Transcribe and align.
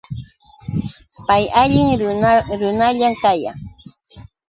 Pay 1.27 1.43
alli 1.61 1.85
runallam 2.61 3.13
kayan. 3.23 3.57